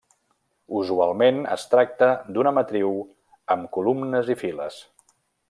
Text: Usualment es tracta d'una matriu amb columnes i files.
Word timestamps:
Usualment 0.77 1.37
es 1.55 1.65
tracta 1.73 2.07
d'una 2.37 2.55
matriu 2.59 2.97
amb 3.57 3.69
columnes 3.79 4.33
i 4.37 4.39
files. 4.43 4.83